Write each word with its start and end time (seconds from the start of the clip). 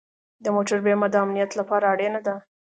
د 0.43 0.45
موټر 0.55 0.77
بیمه 0.85 1.07
د 1.11 1.15
امنیت 1.25 1.51
لپاره 1.59 1.85
اړینه 1.93 2.19
ده. 2.27 2.35